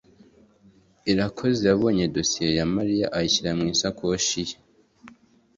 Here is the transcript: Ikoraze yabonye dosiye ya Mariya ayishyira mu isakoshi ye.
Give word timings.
Ikoraze 1.11 1.63
yabonye 1.71 2.03
dosiye 2.15 2.49
ya 2.59 2.65
Mariya 2.75 3.05
ayishyira 3.17 3.51
mu 3.57 3.65
isakoshi 3.73 4.39
ye. 4.47 4.55